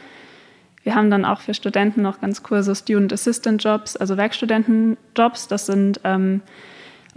[0.82, 5.48] Wir haben dann auch für Studenten noch ganz so Student Assistant Jobs, also Werkstudentenjobs.
[5.48, 6.42] Das sind ähm,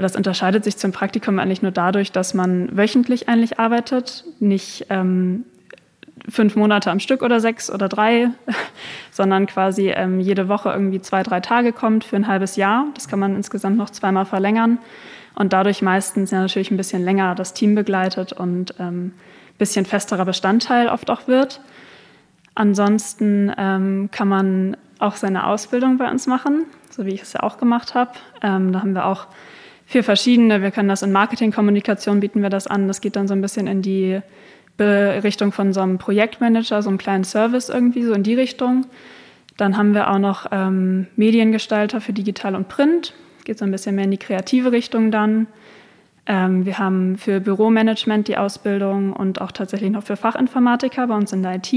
[0.01, 5.45] das unterscheidet sich zum Praktikum eigentlich nur dadurch, dass man wöchentlich eigentlich arbeitet, nicht ähm,
[6.27, 8.29] fünf Monate am Stück oder sechs oder drei,
[9.11, 12.87] sondern quasi ähm, jede Woche irgendwie zwei, drei Tage kommt für ein halbes Jahr.
[12.93, 14.79] Das kann man insgesamt noch zweimal verlängern
[15.35, 19.13] und dadurch meistens ja natürlich ein bisschen länger das Team begleitet und ähm,
[19.57, 21.61] bisschen festerer Bestandteil oft auch wird.
[22.55, 27.43] Ansonsten ähm, kann man auch seine Ausbildung bei uns machen, so wie ich es ja
[27.43, 28.11] auch gemacht habe.
[28.41, 29.27] Ähm, da haben wir auch
[29.89, 30.61] für verschiedene.
[30.61, 32.87] Wir können das in Marketingkommunikation bieten wir das an.
[32.87, 34.21] Das geht dann so ein bisschen in die
[34.79, 38.85] Richtung von so einem Projektmanager, so einem kleinen Service irgendwie, so in die Richtung.
[39.57, 43.15] Dann haben wir auch noch ähm, Mediengestalter für Digital und Print.
[43.45, 45.47] Geht so ein bisschen mehr in die kreative Richtung dann.
[46.27, 51.33] Ähm, wir haben für Büromanagement die Ausbildung und auch tatsächlich noch für Fachinformatiker bei uns
[51.33, 51.73] in der IT.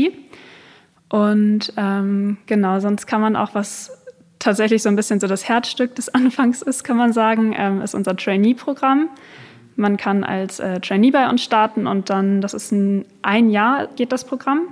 [1.09, 4.02] Und ähm, genau, sonst kann man auch was
[4.43, 7.95] tatsächlich so ein bisschen so das Herzstück des Anfangs ist, kann man sagen, ähm, ist
[7.95, 9.09] unser Trainee-Programm.
[9.77, 13.87] Man kann als äh, Trainee bei uns starten und dann, das ist ein, ein Jahr
[13.87, 14.69] geht das Programm.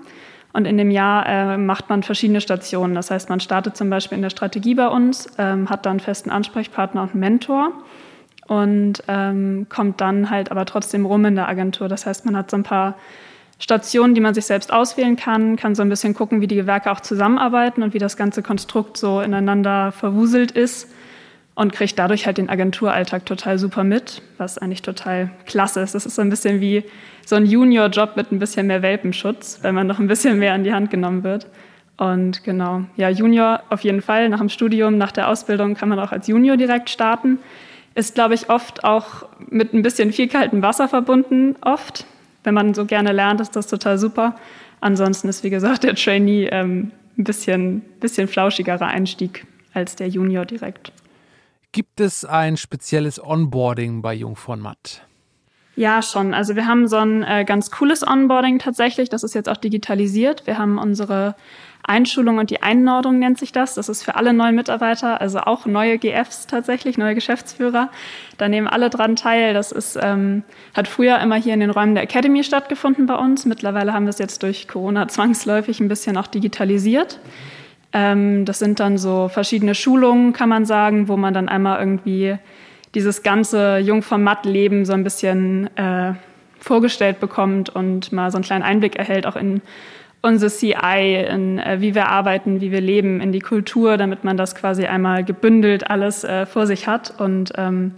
[0.52, 2.94] Und in dem Jahr äh, macht man verschiedene Stationen.
[2.96, 6.30] Das heißt, man startet zum Beispiel in der Strategie bei uns, ähm, hat dann festen
[6.30, 7.72] Ansprechpartner und Mentor
[8.48, 11.88] und ähm, kommt dann halt aber trotzdem rum in der Agentur.
[11.88, 12.96] Das heißt, man hat so ein paar
[13.60, 16.90] Stationen, die man sich selbst auswählen kann, kann so ein bisschen gucken, wie die Gewerke
[16.90, 20.90] auch zusammenarbeiten und wie das ganze Konstrukt so ineinander verwuselt ist
[21.54, 25.94] und kriegt dadurch halt den Agenturalltag total super mit, was eigentlich total klasse ist.
[25.94, 26.84] Das ist so ein bisschen wie
[27.26, 30.64] so ein Junior-Job mit ein bisschen mehr Welpenschutz, wenn man noch ein bisschen mehr an
[30.64, 31.46] die Hand genommen wird.
[31.98, 34.30] Und genau, ja, Junior auf jeden Fall.
[34.30, 37.38] Nach dem Studium, nach der Ausbildung kann man auch als Junior direkt starten.
[37.94, 42.06] Ist, glaube ich, oft auch mit ein bisschen viel kaltem Wasser verbunden, oft
[42.44, 44.37] wenn man so gerne lernt, ist das total super.
[44.81, 50.46] Ansonsten ist, wie gesagt, der Trainee ähm, ein bisschen, bisschen flauschigerer Einstieg als der Junior
[50.46, 50.92] direkt.
[51.72, 55.03] Gibt es ein spezielles Onboarding bei Jung von Matt?
[55.76, 56.35] Ja, schon.
[56.35, 59.09] Also wir haben so ein äh, ganz cooles Onboarding tatsächlich.
[59.09, 60.46] Das ist jetzt auch digitalisiert.
[60.46, 61.37] Wir haben unsere
[61.90, 63.74] Einschulung und die Einordnung nennt sich das.
[63.74, 67.90] Das ist für alle neuen Mitarbeiter, also auch neue GFs tatsächlich, neue Geschäftsführer.
[68.38, 69.53] Da nehmen alle dran teil.
[69.53, 73.44] Das ist, ähm, hat früher immer hier in den Räumen der Academy stattgefunden bei uns.
[73.44, 77.18] Mittlerweile haben wir es jetzt durch Corona zwangsläufig ein bisschen auch digitalisiert.
[77.92, 82.37] Ähm, das sind dann so verschiedene Schulungen, kann man sagen, wo man dann einmal irgendwie
[82.94, 86.14] dieses ganze Jungformat-Leben so ein bisschen äh,
[86.61, 89.61] vorgestellt bekommt und mal so einen kleinen Einblick erhält, auch in
[90.22, 94.37] unsere CI, in äh, wie wir arbeiten, wie wir leben, in die Kultur, damit man
[94.37, 97.14] das quasi einmal gebündelt alles äh, vor sich hat.
[97.18, 97.92] Und ähm,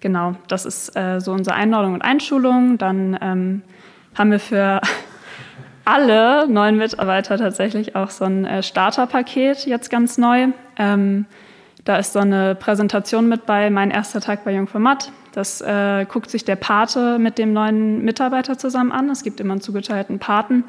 [0.00, 2.78] genau, das ist äh, so unsere Einordnung und Einschulung.
[2.78, 3.62] Dann ähm,
[4.16, 4.80] haben wir für
[5.84, 10.48] alle neuen Mitarbeiter tatsächlich auch so ein äh, Starterpaket jetzt ganz neu.
[10.76, 11.26] Ähm,
[11.84, 15.12] da ist so eine Präsentation mit bei, mein erster Tag bei Jungformat.
[15.32, 19.08] Das äh, guckt sich der Pate mit dem neuen Mitarbeiter zusammen an.
[19.08, 20.64] Es gibt immer einen zugeteilten Paten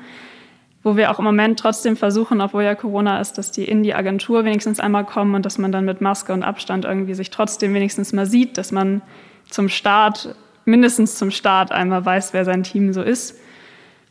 [0.83, 3.93] wo wir auch im Moment trotzdem versuchen, obwohl ja Corona ist, dass die in die
[3.93, 7.73] Agentur wenigstens einmal kommen und dass man dann mit Maske und Abstand irgendwie sich trotzdem
[7.73, 9.01] wenigstens mal sieht, dass man
[9.49, 13.39] zum Start, mindestens zum Start einmal weiß, wer sein Team so ist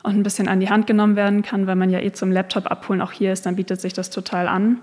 [0.02, 2.70] und ein bisschen an die Hand genommen werden kann, weil man ja eh zum Laptop
[2.70, 4.78] abholen auch hier ist, dann bietet sich das total an.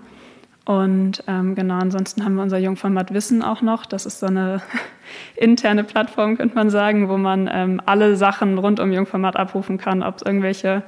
[0.64, 3.86] Und ähm, genau, ansonsten haben wir unser Jungformat Wissen auch noch.
[3.86, 4.60] Das ist so eine
[5.36, 10.02] interne Plattform, könnte man sagen, wo man ähm, alle Sachen rund um Jungformat abrufen kann,
[10.02, 10.82] ob es irgendwelche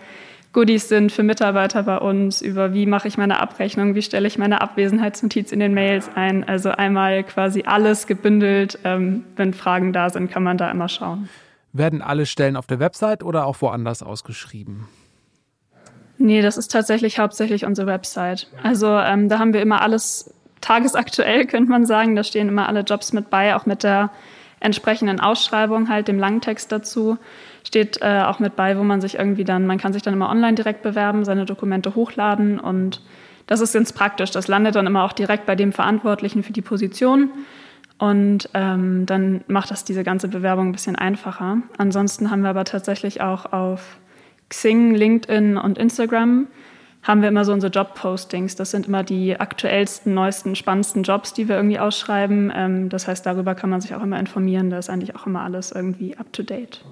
[0.53, 4.37] Goodies sind für Mitarbeiter bei uns, über wie mache ich meine Abrechnung, wie stelle ich
[4.37, 6.43] meine Abwesenheitsnotiz in den Mails ein.
[6.43, 8.79] Also einmal quasi alles gebündelt.
[8.83, 11.29] Ähm, wenn Fragen da sind, kann man da immer schauen.
[11.73, 14.89] Werden alle Stellen auf der Website oder auch woanders ausgeschrieben?
[16.19, 18.49] Nee, das ist tatsächlich hauptsächlich unsere Website.
[18.65, 22.17] Also ähm, da haben wir immer alles tagesaktuell, könnte man sagen.
[22.17, 24.11] Da stehen immer alle Jobs mit bei, auch mit der
[24.59, 27.19] entsprechenden Ausschreibung, halt dem Langtext dazu
[27.65, 30.31] steht äh, auch mit bei, wo man sich irgendwie dann, man kann sich dann immer
[30.31, 33.03] online direkt bewerben, seine Dokumente hochladen und
[33.47, 34.31] das ist ganz praktisch.
[34.31, 37.31] Das landet dann immer auch direkt bei dem Verantwortlichen für die Position
[37.99, 41.59] und ähm, dann macht das diese ganze Bewerbung ein bisschen einfacher.
[41.77, 43.99] Ansonsten haben wir aber tatsächlich auch auf
[44.49, 46.47] Xing, LinkedIn und Instagram
[47.03, 48.57] haben wir immer so unsere Job-Postings.
[48.57, 52.53] Das sind immer die aktuellsten, neuesten, spannendsten Jobs, die wir irgendwie ausschreiben.
[52.55, 54.69] Ähm, das heißt, darüber kann man sich auch immer informieren.
[54.69, 56.85] Da ist eigentlich auch immer alles irgendwie up-to-date.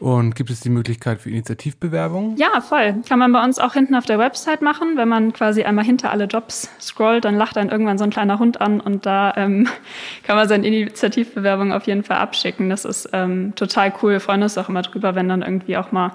[0.00, 2.36] Und gibt es die Möglichkeit für Initiativbewerbungen?
[2.36, 2.96] Ja, voll.
[3.08, 4.96] Kann man bei uns auch hinten auf der Website machen.
[4.96, 8.40] Wenn man quasi einmal hinter alle Jobs scrollt, dann lacht dann irgendwann so ein kleiner
[8.40, 9.68] Hund an und da ähm,
[10.24, 12.70] kann man seine Initiativbewerbung auf jeden Fall abschicken.
[12.70, 14.12] Das ist ähm, total cool.
[14.12, 16.10] Wir freuen uns auch immer drüber, wenn dann irgendwie auch mal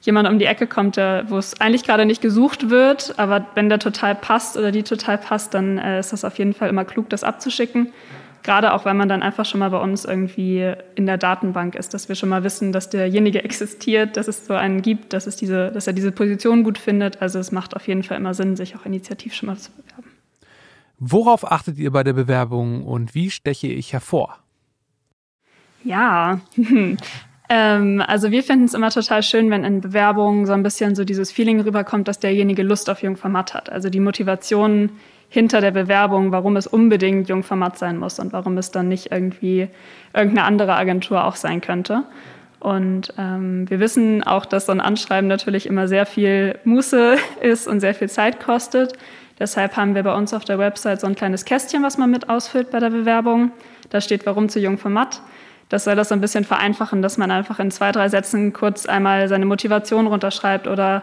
[0.00, 3.68] jemand um die Ecke kommt, der, wo es eigentlich gerade nicht gesucht wird, aber wenn
[3.68, 6.84] der total passt oder die total passt, dann äh, ist das auf jeden Fall immer
[6.84, 7.92] klug, das abzuschicken.
[8.42, 11.94] Gerade auch, weil man dann einfach schon mal bei uns irgendwie in der Datenbank ist,
[11.94, 15.34] dass wir schon mal wissen, dass derjenige existiert, dass es so einen gibt, dass, es
[15.34, 17.20] diese, dass er diese Position gut findet.
[17.20, 20.12] Also es macht auf jeden Fall immer Sinn, sich auch initiativ schon mal zu bewerben.
[20.98, 24.38] Worauf achtet ihr bei der Bewerbung und wie steche ich hervor?
[25.82, 26.40] Ja,
[27.48, 31.04] Ähm, also wir finden es immer total schön, wenn in Bewerbungen so ein bisschen so
[31.04, 33.70] dieses Feeling rüberkommt, dass derjenige Lust auf Jungformat hat.
[33.70, 34.90] Also die Motivation
[35.28, 39.68] hinter der Bewerbung, warum es unbedingt Jungformat sein muss und warum es dann nicht irgendwie
[40.14, 42.04] irgendeine andere Agentur auch sein könnte.
[42.58, 47.68] Und ähm, wir wissen auch, dass so ein Anschreiben natürlich immer sehr viel Muße ist
[47.68, 48.94] und sehr viel Zeit kostet.
[49.38, 52.28] Deshalb haben wir bei uns auf der Website so ein kleines Kästchen, was man mit
[52.30, 53.50] ausfüllt bei der Bewerbung.
[53.90, 55.20] Da steht, warum zu jung für Matt.
[55.68, 58.86] Das soll das so ein bisschen vereinfachen, dass man einfach in zwei, drei Sätzen kurz
[58.86, 61.02] einmal seine Motivation runterschreibt oder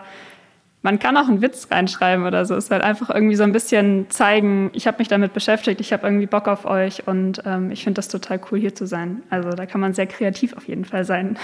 [0.84, 2.56] man kann auch einen Witz reinschreiben oder so.
[2.56, 6.06] Es halt einfach irgendwie so ein bisschen zeigen, ich habe mich damit beschäftigt, ich habe
[6.06, 9.24] irgendwie Bock auf euch und ähm, ich finde das total cool, hier zu sein.
[9.30, 11.38] Also da kann man sehr kreativ auf jeden Fall sein.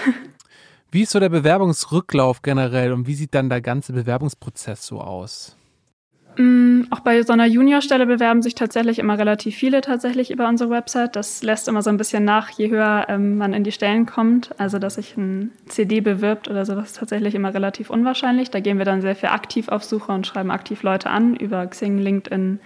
[0.92, 5.56] Wie ist so der Bewerbungsrücklauf generell und wie sieht dann der ganze Bewerbungsprozess so aus?
[6.40, 10.70] Mm, auch bei so einer Juniorstelle bewerben sich tatsächlich immer relativ viele tatsächlich über unsere
[10.70, 11.14] Website.
[11.14, 14.58] Das lässt immer so ein bisschen nach, je höher ähm, man in die Stellen kommt.
[14.58, 18.50] Also, dass sich ein CD bewirbt oder so, das ist tatsächlich immer relativ unwahrscheinlich.
[18.50, 21.66] Da gehen wir dann sehr viel aktiv auf Suche und schreiben aktiv Leute an über
[21.66, 22.58] Xing, LinkedIn,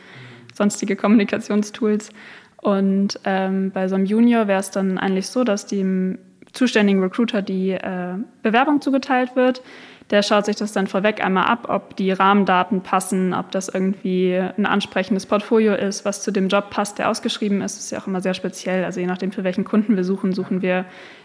[0.53, 2.11] sonstige Kommunikationstools.
[2.59, 6.19] Und ähm, bei so einem Junior wäre es dann eigentlich so, dass dem
[6.53, 9.63] zuständigen Recruiter die äh, Bewerbung zugeteilt wird
[10.11, 14.37] der schaut sich das dann vorweg einmal ab, ob die Rahmendaten passen, ob das irgendwie
[14.37, 17.77] ein ansprechendes Portfolio ist, was zu dem Job passt, der ausgeschrieben ist.
[17.77, 18.85] Das ist ja auch immer sehr speziell.
[18.85, 20.85] Also je nachdem, für welchen Kunden wir suchen, suchen wir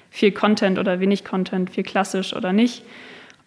[0.10, 2.84] viel Content oder wenig Content, viel klassisch oder nicht.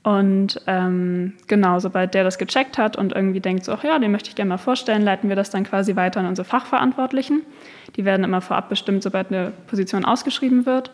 [0.02, 4.10] Und ähm, genau, sobald der das gecheckt hat und irgendwie denkt, so, ach ja, den
[4.10, 7.42] möchte ich gerne mal vorstellen, leiten wir das dann quasi weiter an unsere Fachverantwortlichen.
[7.96, 10.90] Die werden immer vorab bestimmt, sobald eine Position ausgeschrieben wird.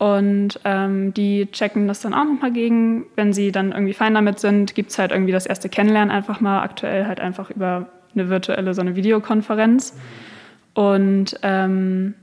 [0.00, 3.04] Und ähm, die checken das dann auch nochmal gegen.
[3.16, 6.40] Wenn sie dann irgendwie fein damit sind, gibt es halt irgendwie das erste Kennenlernen einfach
[6.40, 9.94] mal, aktuell halt einfach über eine virtuelle, so eine Videokonferenz.
[10.72, 12.14] Und ähm,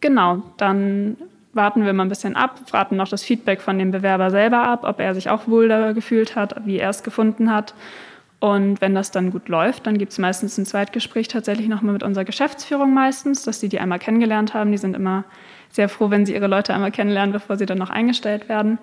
[0.00, 1.18] genau, dann
[1.52, 4.84] warten wir mal ein bisschen ab, warten noch das Feedback von dem Bewerber selber ab,
[4.84, 7.74] ob er sich auch wohl da gefühlt hat, wie er es gefunden hat.
[8.40, 12.02] Und wenn das dann gut läuft, dann gibt es meistens ein Zweitgespräch tatsächlich nochmal mit
[12.02, 14.72] unserer Geschäftsführung meistens, dass die die einmal kennengelernt haben.
[14.72, 15.24] Die sind immer
[15.70, 18.78] sehr froh, wenn sie ihre Leute einmal kennenlernen, bevor sie dann noch eingestellt werden.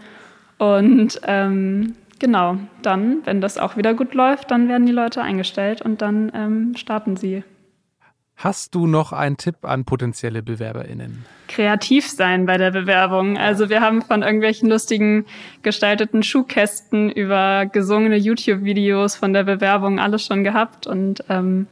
[0.58, 5.82] Und ähm, genau, dann, wenn das auch wieder gut läuft, dann werden die Leute eingestellt
[5.82, 7.43] und dann ähm, starten sie.
[8.38, 11.24] Hast du noch einen Tipp an potenzielle BewerberInnen?
[11.48, 13.38] Kreativ sein bei der Bewerbung.
[13.38, 15.26] Also wir haben von irgendwelchen lustigen
[15.62, 21.67] gestalteten Schuhkästen über gesungene YouTube-Videos von der Bewerbung alles schon gehabt und ähm,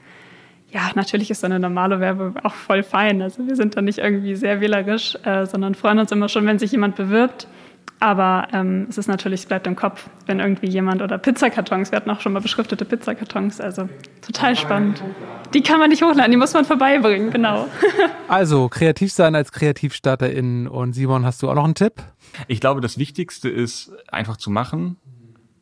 [0.74, 3.22] ja, natürlich ist so eine normale Werbung auch voll fein.
[3.22, 6.58] Also wir sind da nicht irgendwie sehr wählerisch, äh, sondern freuen uns immer schon, wenn
[6.58, 7.48] sich jemand bewirbt.
[8.00, 11.98] Aber ähm, es ist natürlich, es bleibt im Kopf, wenn irgendwie jemand oder Pizzakartons, wir
[11.98, 13.88] hatten auch schon mal beschriftete Pizzakartons, also
[14.22, 15.02] total spannend.
[15.54, 17.68] Die kann man nicht hochladen, die muss man vorbeibringen, genau.
[18.28, 21.94] Also kreativ sein als Kreativstarterin und Simon, hast du auch noch einen Tipp?
[22.48, 24.98] Ich glaube, das Wichtigste ist einfach zu machen.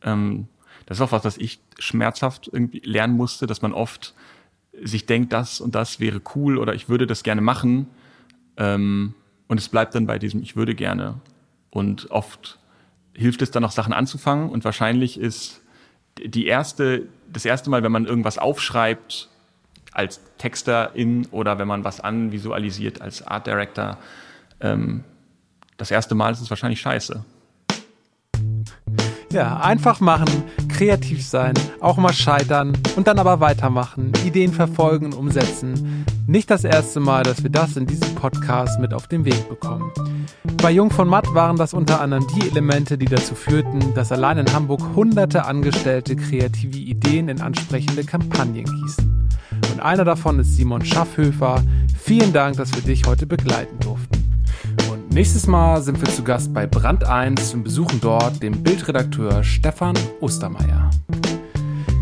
[0.02, 0.48] Ähm,
[0.86, 4.14] das ist auch was, was ich schmerzhaft irgendwie lernen musste, dass man oft
[4.82, 7.86] sich denkt, das und das wäre cool oder ich würde das gerne machen.
[8.56, 9.14] Ähm,
[9.48, 11.20] und es bleibt dann bei diesem Ich würde gerne.
[11.70, 12.58] Und oft
[13.14, 15.60] hilft es dann noch Sachen anzufangen und wahrscheinlich ist
[16.18, 19.28] die erste, das erste Mal, wenn man irgendwas aufschreibt
[19.92, 23.98] als Texterin oder wenn man was anvisualisiert als Art Director,
[24.60, 25.04] ähm,
[25.76, 27.24] das erste Mal ist es wahrscheinlich scheiße.
[29.32, 30.44] Ja, einfach machen,
[30.82, 36.04] kreativ sein, auch mal scheitern und dann aber weitermachen, Ideen verfolgen und umsetzen.
[36.26, 39.92] Nicht das erste Mal, dass wir das in diesem Podcast mit auf den Weg bekommen.
[40.60, 44.38] Bei Jung von Matt waren das unter anderem die Elemente, die dazu führten, dass allein
[44.38, 49.28] in Hamburg hunderte Angestellte kreative Ideen in ansprechende Kampagnen gießen.
[49.72, 51.62] Und einer davon ist Simon Schaffhöfer.
[51.96, 54.21] Vielen Dank, dass wir dich heute begleiten durften.
[55.14, 59.94] Nächstes Mal sind wir zu Gast bei Brand 1 und besuchen dort den Bildredakteur Stefan
[60.20, 60.88] Ostermeier.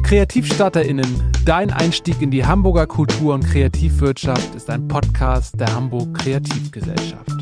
[0.04, 7.32] KreativstarterInnen, dein Einstieg in die Hamburger Kultur- und Kreativwirtschaft ist ein Podcast der Hamburg Kreativgesellschaft.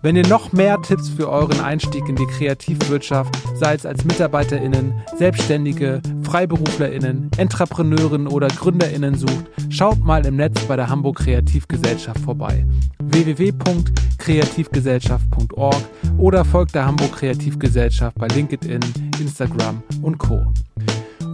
[0.00, 4.94] Wenn ihr noch mehr Tipps für euren Einstieg in die Kreativwirtschaft, sei es als MitarbeiterInnen,
[5.16, 12.64] Selbstständige, FreiberuflerInnen, Entrepreneurinnen oder GründerInnen sucht, schaut mal im Netz bei der Hamburg Kreativgesellschaft vorbei.
[13.02, 15.82] www.kreativgesellschaft.org
[16.16, 18.78] oder folgt der Hamburg Kreativgesellschaft bei LinkedIn,
[19.18, 20.46] Instagram und Co.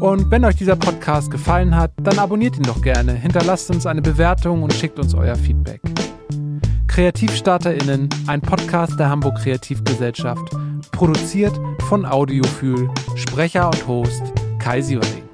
[0.01, 4.01] Und wenn euch dieser Podcast gefallen hat, dann abonniert ihn doch gerne, hinterlasst uns eine
[4.01, 5.83] Bewertung und schickt uns euer Feedback.
[6.95, 10.49] KreativstarterInnen, ein Podcast der Hamburg Kreativgesellschaft,
[10.93, 11.53] produziert
[11.89, 14.23] von Audiophil, Sprecher und Host
[14.61, 15.25] Kai Sievering.